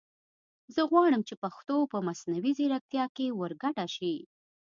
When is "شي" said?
3.95-4.15